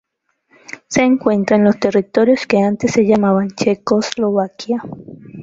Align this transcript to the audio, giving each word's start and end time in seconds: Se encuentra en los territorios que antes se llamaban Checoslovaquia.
Se 0.87 1.03
encuentra 1.03 1.57
en 1.57 1.63
los 1.63 1.79
territorios 1.79 2.47
que 2.47 2.59
antes 2.63 2.89
se 2.91 3.05
llamaban 3.05 3.51
Checoslovaquia. 3.51 4.81